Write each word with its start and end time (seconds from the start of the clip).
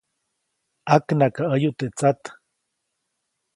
ʼAknakaʼäyu 0.93 1.69
teʼ 1.79 1.89
tsat. 1.97 2.21